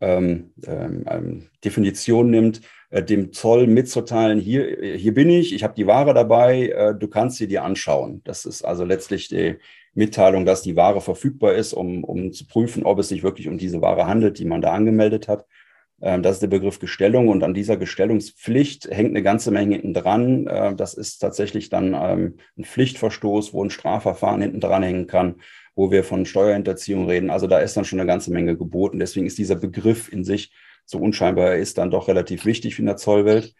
[0.00, 5.74] ähm, ähm, ähm Definition nimmt, äh, dem Zoll mitzuteilen, hier, hier bin ich, ich habe
[5.74, 8.20] die Ware dabei, äh, du kannst sie dir anschauen.
[8.24, 9.56] Das ist also letztlich die
[9.94, 13.58] Mitteilung, dass die Ware verfügbar ist, um, um zu prüfen, ob es sich wirklich um
[13.58, 15.46] diese Ware handelt, die man da angemeldet hat.
[16.02, 19.94] Ähm, das ist der Begriff Gestellung und an dieser Gestellungspflicht hängt eine ganze Menge hinten
[19.94, 20.46] dran.
[20.46, 25.36] Äh, das ist tatsächlich dann ähm, ein Pflichtverstoß, wo ein Strafverfahren hinten dran hängen kann,
[25.74, 27.30] wo wir von Steuerhinterziehung reden.
[27.30, 28.98] Also da ist dann schon eine ganze Menge geboten.
[28.98, 30.52] Deswegen ist dieser Begriff in sich
[30.86, 33.54] so unscheinbar er ist, dann doch relativ wichtig in der Zollwelt.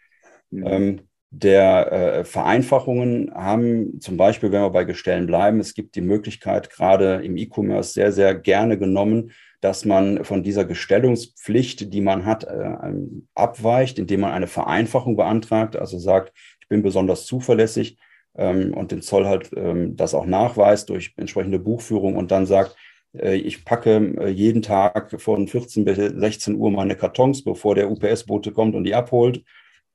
[0.51, 0.67] Mhm.
[0.67, 1.01] Ähm,
[1.31, 6.69] der äh, Vereinfachungen haben zum Beispiel, wenn wir bei Gestellen bleiben, es gibt die Möglichkeit,
[6.69, 12.45] gerade im E-Commerce sehr, sehr gerne genommen, dass man von dieser Gestellungspflicht, die man hat,
[12.45, 12.93] äh,
[13.33, 17.97] abweicht, indem man eine Vereinfachung beantragt, also sagt, ich bin besonders zuverlässig
[18.37, 22.75] ähm, und den Zoll halt ähm, das auch nachweist durch entsprechende Buchführung und dann sagt,
[23.17, 27.89] äh, ich packe äh, jeden Tag von 14 bis 16 Uhr meine Kartons, bevor der
[27.89, 29.43] UPS-Bote kommt und die abholt.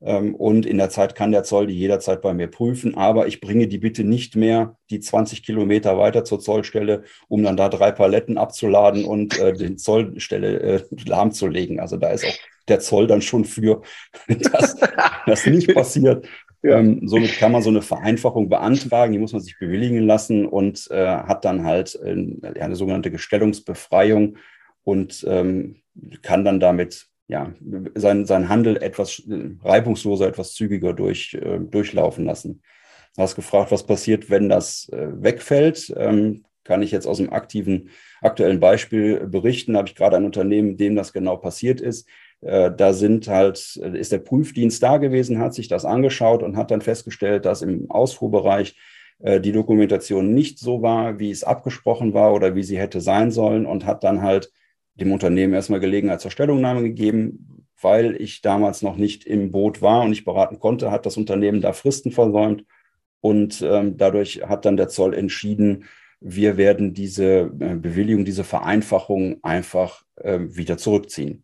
[0.03, 2.95] Ähm, und in der Zeit kann der Zoll die jederzeit bei mir prüfen.
[2.95, 7.57] Aber ich bringe die bitte nicht mehr die 20 Kilometer weiter zur Zollstelle, um dann
[7.57, 11.79] da drei Paletten abzuladen und äh, den Zollstelle äh, lahmzulegen.
[11.79, 13.81] Also da ist auch der Zoll dann schon für,
[14.27, 14.75] dass
[15.27, 16.25] das nicht passiert.
[16.63, 16.77] Ja.
[16.79, 20.89] Ähm, somit kann man so eine Vereinfachung beantragen, die muss man sich bewilligen lassen und
[20.91, 24.37] äh, hat dann halt äh, eine sogenannte Gestellungsbefreiung
[24.83, 25.77] und ähm,
[26.21, 27.53] kann dann damit ja,
[27.95, 32.61] sein, sein Handel etwas äh, reibungsloser, etwas zügiger durch, äh, durchlaufen lassen.
[33.15, 35.93] Du hast gefragt, was passiert, wenn das äh, wegfällt.
[35.97, 37.89] Ähm, kann ich jetzt aus dem aktiven,
[38.21, 39.77] aktuellen Beispiel berichten.
[39.77, 42.07] Habe ich gerade ein Unternehmen, dem das genau passiert ist.
[42.41, 46.57] Äh, da sind halt, äh, ist der Prüfdienst da gewesen, hat sich das angeschaut und
[46.57, 48.75] hat dann festgestellt, dass im Ausfuhrbereich
[49.19, 53.31] äh, die Dokumentation nicht so war, wie es abgesprochen war oder wie sie hätte sein
[53.31, 54.51] sollen und hat dann halt
[54.95, 60.01] dem Unternehmen erstmal Gelegenheit zur Stellungnahme gegeben, weil ich damals noch nicht im Boot war
[60.01, 62.65] und nicht beraten konnte, hat das Unternehmen da Fristen versäumt
[63.21, 65.85] und ähm, dadurch hat dann der Zoll entschieden,
[66.19, 71.43] wir werden diese Bewilligung, diese Vereinfachung einfach äh, wieder zurückziehen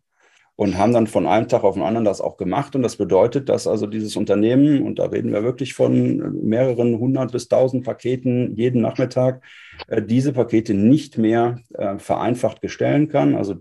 [0.58, 2.74] und haben dann von einem Tag auf den anderen das auch gemacht.
[2.74, 7.30] Und das bedeutet, dass also dieses Unternehmen, und da reden wir wirklich von mehreren hundert
[7.30, 9.44] bis tausend Paketen jeden Nachmittag,
[9.86, 13.54] äh, diese Pakete nicht mehr äh, vereinfacht gestellen kann, also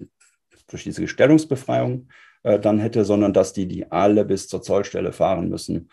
[0.68, 2.08] durch diese Gestellungsbefreiung
[2.42, 5.90] äh, dann hätte, sondern dass die die alle bis zur Zollstelle fahren müssen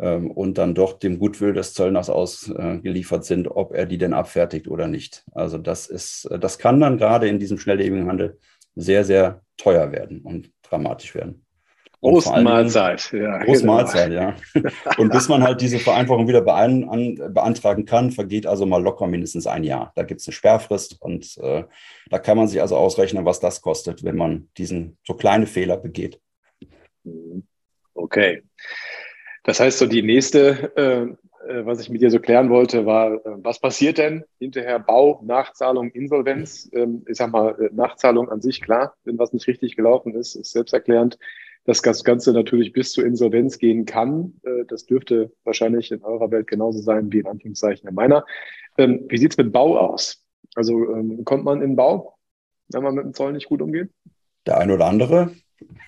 [0.00, 4.68] ähm, und dann doch dem Gutwill des Zöllners ausgeliefert sind, ob er die denn abfertigt
[4.68, 5.24] oder nicht.
[5.32, 8.38] Also das ist, das kann dann gerade in diesem schnelllebigen Handel
[8.74, 11.44] sehr, sehr teuer werden und dramatisch werden.
[12.02, 13.38] Großmahlzeit, ja.
[13.44, 14.20] Großmahlzeit, genau.
[14.20, 14.70] ja.
[14.98, 19.06] Und bis man halt diese Vereinfachung wieder bean an, beantragen kann, vergeht also mal locker
[19.06, 19.92] mindestens ein Jahr.
[19.94, 21.62] Da gibt es eine Sperrfrist und äh,
[22.10, 25.76] da kann man sich also ausrechnen, was das kostet, wenn man diesen so kleine Fehler
[25.76, 26.20] begeht.
[27.94, 28.42] Okay.
[29.44, 31.06] Das heißt, so die nächste äh,
[31.64, 34.78] was ich mit dir so klären wollte, war, äh, was passiert denn hinterher?
[34.78, 36.70] Bau, Nachzahlung, Insolvenz.
[36.72, 40.34] Ähm, ich sag mal, äh, Nachzahlung an sich, klar, wenn was nicht richtig gelaufen ist,
[40.34, 41.18] ist selbsterklärend.
[41.64, 46.48] Dass das Ganze natürlich bis zur Insolvenz gehen kann, das dürfte wahrscheinlich in eurer Welt
[46.48, 48.26] genauso sein wie in Anführungszeichen in meiner.
[48.78, 50.26] Ähm, wie sieht's mit Bau aus?
[50.56, 52.18] Also ähm, kommt man in Bau,
[52.72, 53.90] wenn man mit dem Zoll nicht gut umgeht?
[54.44, 55.36] Der ein oder andere.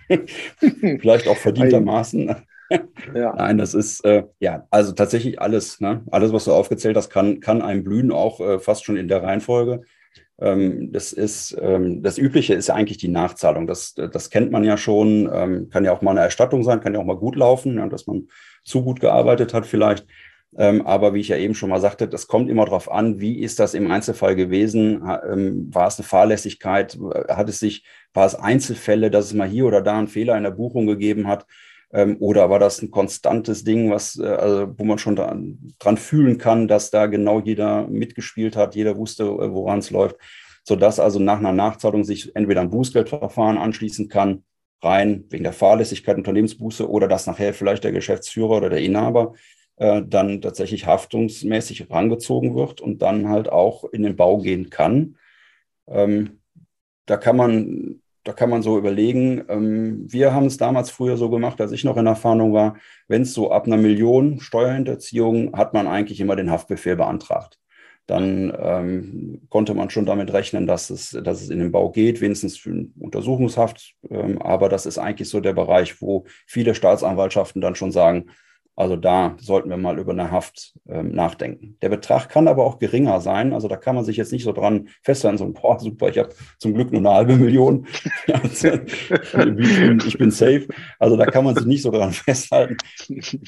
[0.69, 2.47] Vielleicht auch verdientermaßen.
[3.15, 3.35] Ja.
[3.37, 5.81] Nein, das ist äh, ja also tatsächlich alles.
[5.81, 6.03] Ne?
[6.11, 9.23] Alles, was du aufgezählt hast, kann, kann einem blühen, auch äh, fast schon in der
[9.23, 9.83] Reihenfolge.
[10.41, 13.67] Ähm, das ist ähm, das Übliche ist ja eigentlich die Nachzahlung.
[13.67, 15.31] Das, das kennt man ja schon.
[15.33, 17.87] Ähm, kann ja auch mal eine Erstattung sein, kann ja auch mal gut laufen, ja,
[17.89, 18.29] dass man
[18.65, 20.07] zu gut gearbeitet hat vielleicht.
[20.57, 23.41] Ähm, aber wie ich ja eben schon mal sagte, das kommt immer darauf an, wie
[23.41, 25.03] ist das im Einzelfall gewesen?
[25.29, 26.97] Ähm, war es eine Fahrlässigkeit?
[27.29, 30.45] Hat es sich, war es Einzelfälle, dass es mal hier oder da einen Fehler in
[30.45, 31.47] der Buchung gegeben hat?
[31.95, 35.97] Ähm, oder war das ein konstantes Ding, was, äh, also, wo man schon dran, dran
[35.97, 40.17] fühlen kann, dass da genau jeder mitgespielt hat, jeder wusste, äh, woran es läuft,
[40.65, 44.45] sodass also nach einer Nachzahlung sich entweder ein Bußgeldverfahren anschließen kann,
[44.83, 49.35] rein wegen der Fahrlässigkeit, Unternehmensbuße, oder dass nachher vielleicht der Geschäftsführer oder der Inhaber
[49.77, 55.17] äh, dann tatsächlich haftungsmäßig rangezogen wird und dann halt auch in den Bau gehen kann.
[55.87, 56.41] Ähm,
[57.07, 59.45] da kann man da kann man so überlegen.
[59.49, 62.77] Ähm, wir haben es damals früher so gemacht, als ich noch in der Fahndung war.
[63.07, 67.59] Wenn es so ab einer Million Steuerhinterziehung hat man eigentlich immer den Haftbefehl beantragt.
[68.07, 72.21] Dann ähm, konnte man schon damit rechnen, dass es, dass es in den Bau geht,
[72.21, 73.95] wenigstens für Untersuchungshaft.
[74.11, 78.27] Ähm, aber das ist eigentlich so der Bereich, wo viele Staatsanwaltschaften dann schon sagen,
[78.77, 81.77] also da sollten wir mal über eine Haft ähm, nachdenken.
[81.81, 83.53] Der Betrag kann aber auch geringer sein.
[83.53, 86.31] Also da kann man sich jetzt nicht so dran festhalten, so, boah, super, ich habe
[86.59, 87.87] zum Glück nur eine halbe Million.
[88.27, 90.67] ich bin safe.
[90.99, 92.77] Also da kann man sich nicht so dran festhalten.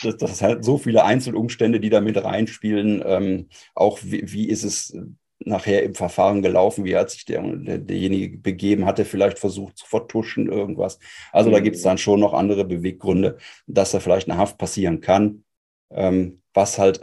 [0.02, 3.02] Das, das halt so viele Einzelumstände, die da mit reinspielen.
[3.04, 4.96] Ähm, auch wie, wie ist es
[5.38, 6.84] nachher im Verfahren gelaufen?
[6.84, 8.86] Wie hat sich der, der, derjenige begeben?
[8.86, 10.98] Hat er vielleicht versucht zu vertuschen, irgendwas?
[11.32, 15.00] Also da gibt es dann schon noch andere Beweggründe, dass da vielleicht eine Haft passieren
[15.00, 15.44] kann.
[15.90, 17.00] Ähm, was halt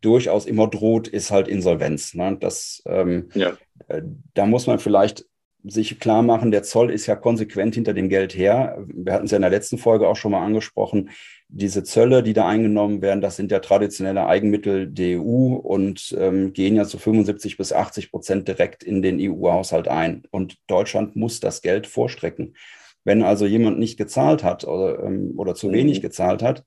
[0.00, 2.14] durchaus immer droht, ist halt Insolvenz.
[2.14, 2.36] Ne?
[2.38, 3.56] Das, ähm, ja.
[3.88, 4.02] äh,
[4.34, 5.26] da muss man vielleicht
[5.68, 8.84] sich klar machen, der Zoll ist ja konsequent hinter dem Geld her.
[8.86, 11.10] Wir hatten es ja in der letzten Folge auch schon mal angesprochen
[11.48, 16.52] diese Zölle, die da eingenommen werden, das sind ja traditionelle Eigenmittel der EU und ähm,
[16.52, 20.24] gehen ja zu 75 bis 80 Prozent direkt in den EU-Haushalt ein.
[20.30, 22.56] Und Deutschland muss das Geld vorstrecken.
[23.04, 26.02] Wenn also jemand nicht gezahlt hat oder, ähm, oder zu wenig mhm.
[26.02, 26.64] gezahlt hat,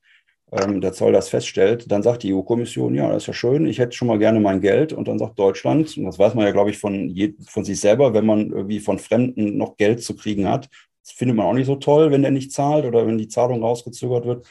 [0.51, 3.79] ähm, der Zoll das feststellt, dann sagt die EU-Kommission, ja, das ist ja schön, ich
[3.79, 4.93] hätte schon mal gerne mein Geld.
[4.93, 7.79] Und dann sagt Deutschland, und das weiß man ja, glaube ich, von, je, von sich
[7.79, 10.69] selber, wenn man irgendwie von Fremden noch Geld zu kriegen hat,
[11.03, 13.63] das findet man auch nicht so toll, wenn der nicht zahlt oder wenn die Zahlung
[13.63, 14.47] rausgezögert wird.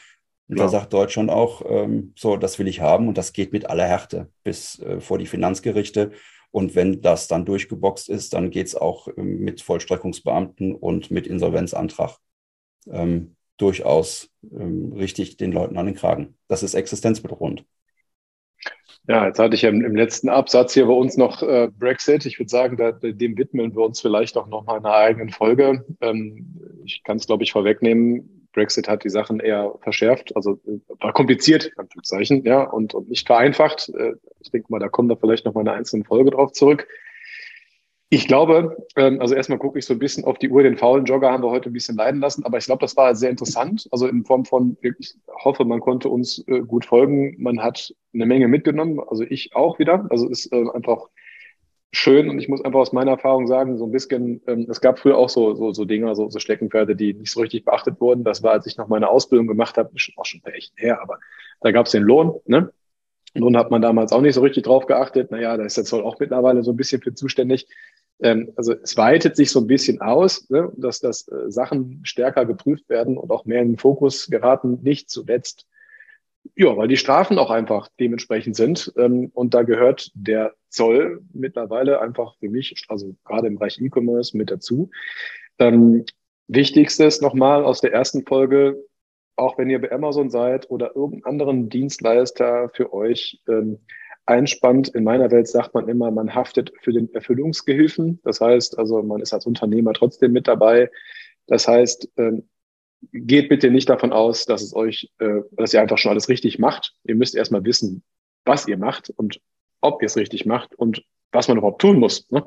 [0.47, 0.63] Und ja.
[0.63, 3.85] da sagt Deutschland auch, ähm, so, das will ich haben und das geht mit aller
[3.85, 6.11] Härte bis äh, vor die Finanzgerichte.
[6.51, 11.27] Und wenn das dann durchgeboxt ist, dann geht es auch ähm, mit Vollstreckungsbeamten und mit
[11.27, 12.17] Insolvenzantrag
[12.91, 16.35] ähm, durchaus ähm, richtig den Leuten an den Kragen.
[16.47, 17.65] Das ist existenzbedrohend.
[19.07, 22.25] Ja, jetzt hatte ich ja im, letzten Absatz hier bei uns noch äh, Brexit.
[22.25, 25.29] Ich würde sagen, da, dem widmen wir uns vielleicht auch noch mal in einer eigenen
[25.29, 25.83] Folge.
[26.01, 28.47] Ähm, ich kann es, glaube ich, vorwegnehmen.
[28.53, 33.25] Brexit hat die Sachen eher verschärft, also äh, war kompliziert, Anführungszeichen, ja, und, und nicht
[33.25, 33.89] vereinfacht.
[33.89, 36.87] Äh, ich denke mal, da kommen wir vielleicht noch mal eine einzelne Folge drauf zurück.
[38.11, 41.05] Ich glaube, ähm, also erstmal gucke ich so ein bisschen auf die Uhr, den faulen
[41.05, 43.87] Jogger haben wir heute ein bisschen leiden lassen, aber ich glaube, das war sehr interessant.
[43.91, 47.35] Also in Form von, ich hoffe, man konnte uns äh, gut folgen.
[47.37, 50.07] Man hat eine Menge mitgenommen, also ich auch wieder.
[50.09, 51.07] Also es ist einfach
[51.91, 54.97] schön und ich muss einfach aus meiner Erfahrung sagen, so ein bisschen, ähm, es gab
[54.97, 58.23] früher auch so, so, so Dinger, so, so Steckenpferde, die nicht so richtig beachtet wurden.
[58.23, 61.19] Das war, als ich noch meine Ausbildung gemacht habe, auch schon echt her, aber
[61.61, 62.71] da gab es den Lohn, ne?
[63.35, 65.29] Lohn hat man damals auch nicht so richtig drauf geachtet.
[65.29, 67.67] Naja, da ist der Zoll auch mittlerweile so ein bisschen für zuständig.
[68.21, 72.45] Ähm, also es weitet sich so ein bisschen aus, ne, dass, dass äh, Sachen stärker
[72.45, 75.65] geprüft werden und auch mehr in den Fokus geraten, nicht zuletzt
[76.55, 78.91] ja, weil die Strafen auch einfach dementsprechend sind.
[78.97, 84.37] Ähm, und da gehört der Zoll mittlerweile einfach für mich, also gerade im Bereich E-Commerce
[84.37, 84.89] mit dazu.
[85.57, 86.05] Ähm,
[86.47, 88.83] Wichtigstes nochmal aus der ersten Folge,
[89.35, 93.79] auch wenn ihr bei Amazon seid oder irgendeinen anderen Dienstleister für euch ähm,
[94.29, 94.89] einspannt.
[94.89, 98.19] In meiner Welt sagt man immer, man haftet für den Erfüllungsgehilfen.
[98.23, 100.89] Das heißt also, man ist als Unternehmer trotzdem mit dabei.
[101.47, 102.47] Das heißt, ähm,
[103.11, 106.59] geht bitte nicht davon aus, dass es euch, äh, dass ihr einfach schon alles richtig
[106.59, 106.93] macht.
[107.03, 108.03] Ihr müsst erstmal wissen,
[108.45, 109.41] was ihr macht und
[109.81, 112.29] ob ihr es richtig macht und was man überhaupt tun muss.
[112.31, 112.45] Ne?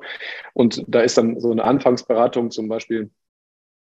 [0.55, 3.11] Und da ist dann so eine Anfangsberatung zum Beispiel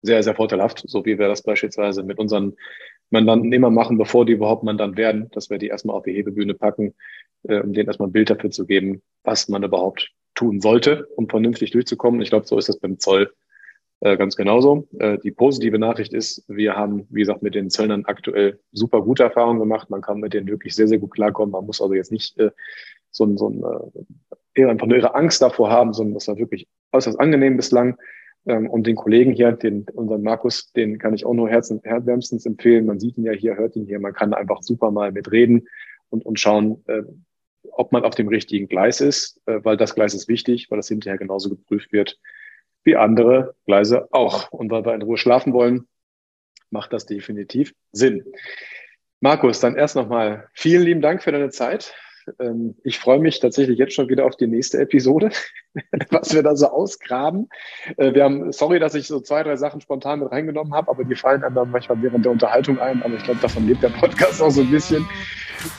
[0.02, 2.56] sehr, sehr vorteilhaft, so wie wir das beispielsweise mit unseren
[3.14, 6.54] Mandanten immer machen, bevor die überhaupt Mandant werden, dass wir die erstmal auf die Hebebühne
[6.56, 6.94] packen,
[7.44, 11.30] äh, um denen erstmal ein Bild dafür zu geben, was man überhaupt tun sollte, um
[11.30, 12.22] vernünftig durchzukommen.
[12.22, 13.32] Ich glaube, so ist das beim Zoll
[14.02, 14.88] äh, ganz genauso.
[15.00, 19.24] Äh, die positive Nachricht ist, wir haben, wie gesagt, mit den Zöllnern aktuell super gute
[19.24, 19.90] Erfahrungen gemacht.
[19.90, 21.52] Man kann mit denen wirklich sehr, sehr gut klarkommen.
[21.52, 22.52] Man muss also jetzt nicht äh,
[23.12, 23.64] so ein, so ein
[24.56, 27.96] äh, einfach nur ihre Angst davor haben, sondern das war wirklich äußerst angenehm bislang.
[28.46, 32.46] Ähm, und den Kollegen hier, den, unseren Markus, den kann ich auch nur herzen, wärmstens
[32.46, 32.86] empfehlen.
[32.86, 34.00] Man sieht ihn ja hier, hört ihn hier.
[34.00, 35.68] Man kann einfach super mal mitreden
[36.10, 37.04] und, und schauen, äh,
[37.72, 40.88] ob man auf dem richtigen Gleis ist, äh, weil das Gleis ist wichtig, weil das
[40.88, 42.20] hinterher genauso geprüft wird
[42.84, 44.52] wie andere Gleise auch.
[44.52, 45.88] Und weil wir in Ruhe schlafen wollen,
[46.70, 48.26] macht das definitiv Sinn.
[49.22, 51.96] Markus, dann erst nochmal vielen lieben Dank für deine Zeit.
[52.40, 55.30] Ähm, ich freue mich tatsächlich jetzt schon wieder auf die nächste Episode,
[56.10, 57.50] was wir da so ausgraben.
[57.98, 61.04] Äh, wir haben, sorry, dass ich so zwei, drei Sachen spontan mit reingenommen habe, aber
[61.04, 63.04] die fallen einem dann manchmal während der Unterhaltung ein.
[63.04, 65.06] Aber ich glaube, davon lebt der Podcast auch so ein bisschen.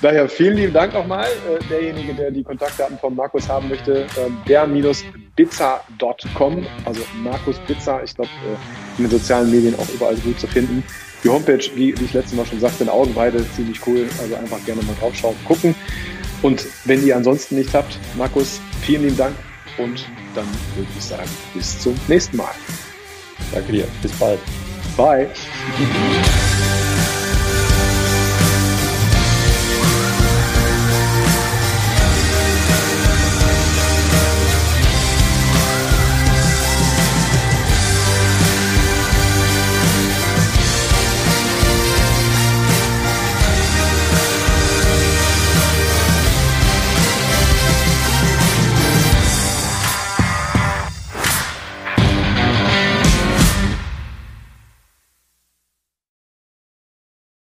[0.01, 1.27] Daher vielen lieben Dank nochmal.
[1.27, 8.15] Äh, derjenige, der die Kontaktdaten von Markus haben möchte, ähm, der-bizza.com, also Markus Bizza, ich
[8.15, 8.57] glaube, äh,
[8.99, 10.83] in den sozialen Medien auch überall gut zu finden.
[11.25, 14.07] Die Homepage, wie ich letztes Mal schon sagte, in Augenweide, ziemlich cool.
[14.21, 15.75] Also einfach gerne mal draufschauen, gucken.
[16.45, 19.35] Und wenn ihr ansonsten nichts habt, Markus, vielen lieben Dank
[19.79, 22.53] und dann würde ich sagen, bis zum nächsten Mal.
[23.51, 23.89] Danke dir.
[24.03, 24.41] Bis bald.
[24.95, 25.31] Bye.